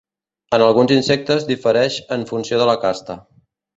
En 0.57 0.63
alguns 0.67 0.93
insectes 0.95 1.45
difereix 1.51 1.99
en 2.17 2.27
funció 2.33 2.63
de 2.63 2.67
la 2.71 2.77
casta. 2.87 3.19